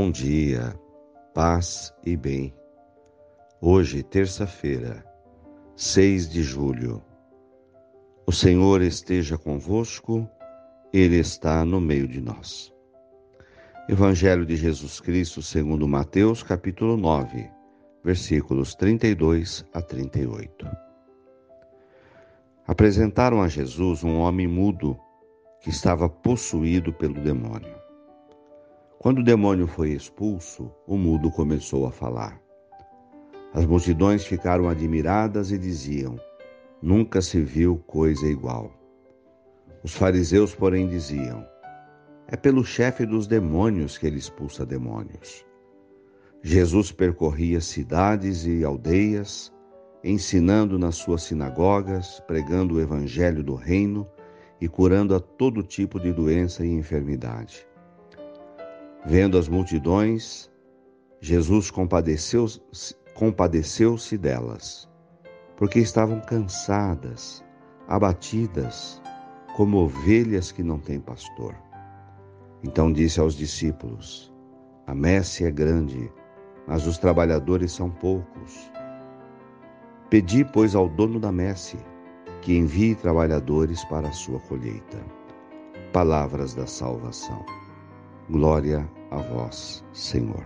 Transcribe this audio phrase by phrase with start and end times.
[0.00, 0.78] Bom dia,
[1.34, 2.54] paz e bem.
[3.60, 5.04] Hoje, terça-feira,
[5.74, 7.02] 6 de julho.
[8.24, 10.30] O Senhor esteja convosco,
[10.92, 12.72] Ele está no meio de nós.
[13.88, 17.50] Evangelho de Jesus Cristo, segundo Mateus, capítulo 9,
[18.04, 20.64] versículos 32 a 38.
[22.68, 24.96] Apresentaram a Jesus um homem mudo
[25.60, 27.77] que estava possuído pelo demônio.
[29.00, 32.42] Quando o demônio foi expulso, o mudo começou a falar.
[33.54, 36.18] As multidões ficaram admiradas e diziam:
[36.82, 38.72] Nunca se viu coisa igual.
[39.84, 41.46] Os fariseus, porém, diziam:
[42.26, 45.46] É pelo chefe dos demônios que ele expulsa demônios.
[46.42, 49.54] Jesus percorria cidades e aldeias,
[50.02, 54.08] ensinando nas suas sinagogas, pregando o evangelho do reino
[54.60, 57.67] e curando a todo tipo de doença e enfermidade.
[59.06, 60.50] Vendo as multidões,
[61.20, 62.60] Jesus compadeceu-se
[63.14, 64.88] compadeceu delas,
[65.56, 67.44] porque estavam cansadas,
[67.88, 69.02] abatidas,
[69.56, 71.54] como ovelhas que não têm pastor.
[72.62, 74.32] Então disse aos discípulos:
[74.86, 76.12] A messe é grande,
[76.66, 78.70] mas os trabalhadores são poucos.
[80.10, 81.76] Pedi, pois, ao dono da messe
[82.40, 84.98] que envie trabalhadores para a sua colheita.
[85.92, 87.44] Palavras da salvação.
[88.30, 90.44] Glória a vós, Senhor.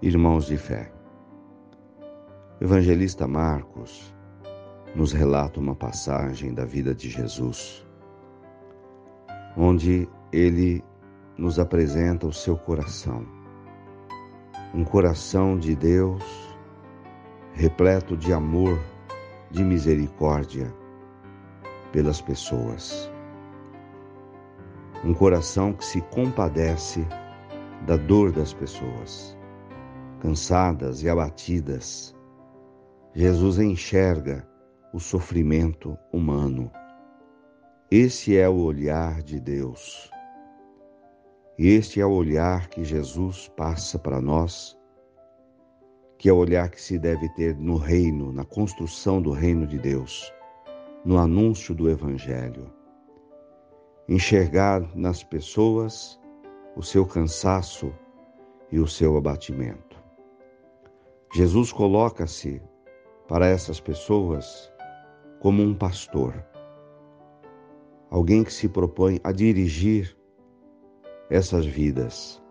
[0.00, 0.92] Irmãos de fé,
[2.60, 4.14] o evangelista Marcos
[4.94, 7.84] nos relata uma passagem da vida de Jesus,
[9.56, 10.84] onde ele
[11.36, 13.26] nos apresenta o seu coração,
[14.72, 16.22] um coração de Deus
[17.54, 18.78] repleto de amor,
[19.50, 20.72] de misericórdia
[21.90, 23.10] pelas pessoas
[25.04, 27.06] um coração que se compadece
[27.86, 29.36] da dor das pessoas,
[30.20, 32.14] cansadas e abatidas.
[33.14, 34.46] Jesus enxerga
[34.92, 36.70] o sofrimento humano.
[37.90, 40.10] Esse é o olhar de Deus.
[41.56, 44.76] Este é o olhar que Jesus passa para nós,
[46.18, 49.78] que é o olhar que se deve ter no reino, na construção do reino de
[49.78, 50.32] Deus,
[51.04, 52.77] no anúncio do Evangelho
[54.08, 56.18] enxergar nas pessoas
[56.74, 57.92] o seu cansaço
[58.72, 60.02] e o seu abatimento.
[61.34, 62.62] Jesus coloca-se
[63.28, 64.72] para essas pessoas
[65.40, 66.34] como um pastor,
[68.10, 70.16] alguém que se propõe a dirigir
[71.28, 72.42] essas vidas.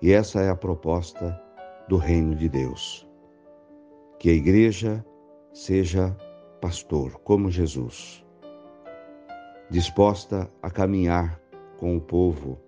[0.00, 1.38] E essa é a proposta
[1.88, 3.06] do reino de Deus.
[4.18, 5.04] Que a igreja
[5.52, 6.16] seja
[6.60, 8.24] pastor, como Jesus
[9.72, 11.40] disposta a caminhar
[11.78, 12.60] com o povo,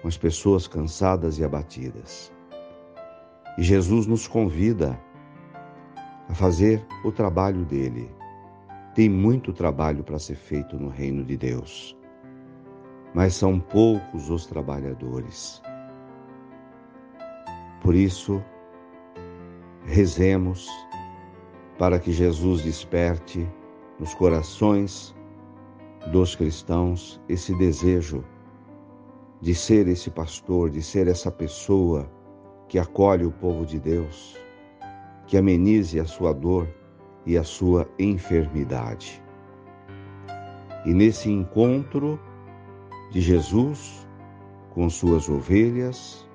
[0.00, 2.32] com as pessoas cansadas e abatidas.
[3.58, 4.98] E Jesus nos convida
[6.30, 8.10] a fazer o trabalho dele.
[8.94, 11.94] Tem muito trabalho para ser feito no reino de Deus,
[13.12, 15.60] mas são poucos os trabalhadores.
[17.82, 18.42] Por isso,
[19.84, 20.66] rezemos
[21.78, 23.46] para que Jesus desperte
[24.00, 25.14] nos corações
[26.10, 28.24] dos cristãos esse desejo
[29.40, 32.10] de ser esse pastor, de ser essa pessoa
[32.68, 34.36] que acolhe o povo de Deus,
[35.26, 36.68] que amenize a sua dor
[37.26, 39.22] e a sua enfermidade.
[40.84, 42.18] E nesse encontro
[43.10, 44.06] de Jesus
[44.70, 46.26] com suas ovelhas,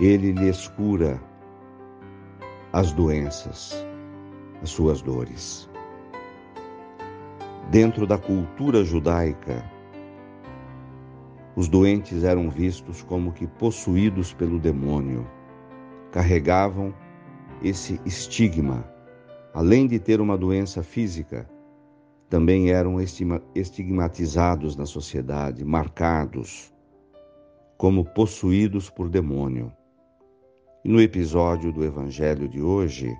[0.00, 1.20] ele lhes cura
[2.72, 3.86] as doenças,
[4.62, 5.68] as suas dores.
[7.70, 9.68] Dentro da cultura judaica,
[11.56, 15.26] os doentes eram vistos como que possuídos pelo demônio,
[16.12, 16.94] carregavam
[17.60, 18.88] esse estigma.
[19.52, 21.50] Além de ter uma doença física,
[22.28, 22.98] também eram
[23.54, 26.72] estigmatizados na sociedade, marcados
[27.76, 29.72] como possuídos por demônio.
[30.84, 33.12] E no episódio do Evangelho de hoje,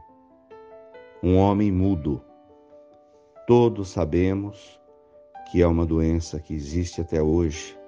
[1.21, 2.23] um homem mudo
[3.47, 4.81] Todos sabemos
[5.49, 7.79] que é uma doença que existe até hoje.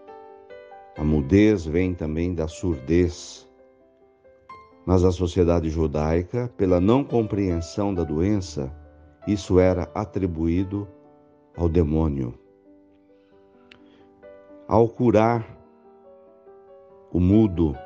[0.97, 3.45] A mudez vem também da surdez.
[4.87, 8.73] Mas a sociedade judaica, pela não compreensão da doença,
[9.27, 10.87] isso era atribuído
[11.57, 12.39] ao demônio.
[14.69, 15.45] Ao curar
[17.11, 17.77] o mudo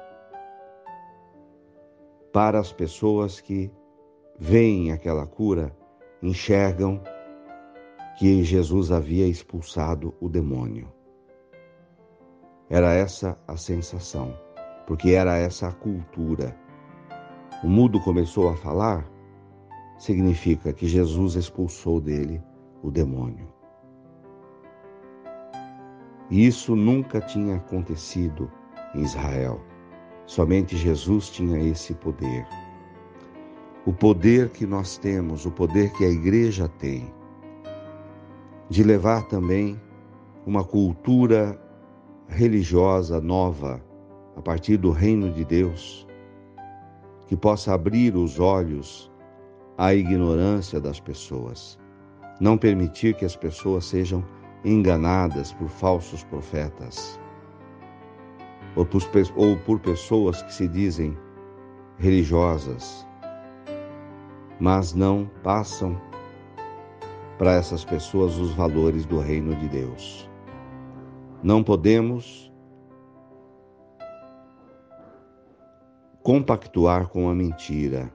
[2.30, 3.72] para as pessoas que
[4.38, 5.74] veem aquela cura,
[6.22, 7.00] enxergam
[8.18, 10.92] que Jesus havia expulsado o demônio.
[12.68, 14.36] Era essa a sensação,
[14.86, 16.56] porque era essa a cultura.
[17.62, 19.08] O mudo começou a falar,
[19.98, 22.42] significa que Jesus expulsou dele
[22.82, 23.52] o demônio.
[26.30, 28.50] E isso nunca tinha acontecido
[28.94, 29.60] em Israel.
[30.26, 32.46] Somente Jesus tinha esse poder.
[33.84, 37.12] O poder que nós temos, o poder que a igreja tem,
[38.72, 39.78] de levar também
[40.46, 41.60] uma cultura
[42.26, 43.84] religiosa nova
[44.34, 46.08] a partir do reino de Deus,
[47.26, 49.12] que possa abrir os olhos
[49.76, 51.78] à ignorância das pessoas,
[52.40, 54.24] não permitir que as pessoas sejam
[54.64, 57.20] enganadas por falsos profetas
[58.74, 61.14] ou por, pessoas que se dizem
[61.98, 63.06] religiosas,
[64.58, 66.00] mas não passam
[67.38, 70.28] para essas pessoas os valores do reino de Deus.
[71.42, 72.52] Não podemos
[76.22, 78.12] compactuar com a mentira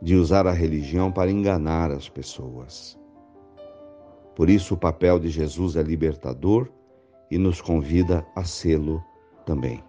[0.00, 2.98] de usar a religião para enganar as pessoas.
[4.34, 6.68] Por isso, o papel de Jesus é libertador
[7.30, 9.04] e nos convida a sê-lo
[9.44, 9.84] também.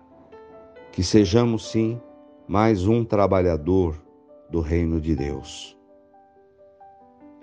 [0.91, 1.99] Que sejamos, sim,
[2.47, 3.95] mais um trabalhador
[4.49, 5.77] do reino de Deus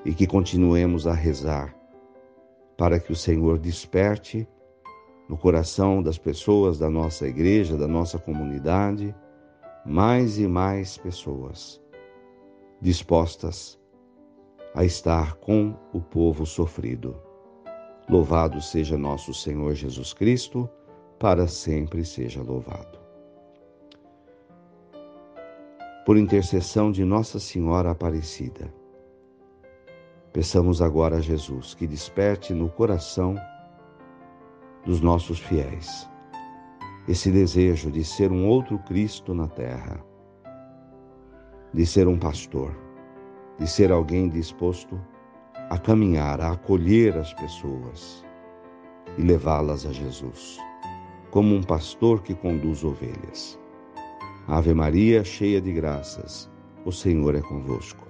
[0.05, 1.75] e que continuemos a rezar
[2.77, 4.49] para que o Senhor desperte
[5.29, 9.15] no coração das pessoas da nossa igreja, da nossa comunidade,
[9.85, 11.81] mais e mais pessoas
[12.81, 13.79] dispostas
[14.75, 17.17] a estar com o povo sofrido.
[18.09, 20.69] Louvado seja nosso Senhor Jesus Cristo,
[21.19, 22.99] para sempre seja louvado.
[26.07, 28.73] Por intercessão de Nossa Senhora Aparecida,
[30.33, 33.37] peçamos agora a Jesus que desperte no coração
[34.85, 36.09] dos nossos fiéis
[37.09, 40.05] esse desejo de ser um outro Cristo na terra,
[41.73, 42.73] de ser um pastor
[43.61, 44.99] de ser alguém disposto
[45.69, 48.25] a caminhar, a acolher as pessoas
[49.19, 50.59] e levá-las a Jesus,
[51.31, 53.61] como um pastor que conduz ovelhas.
[54.49, 56.51] Ave Maria, cheia de graças,
[56.87, 58.10] o Senhor é convosco.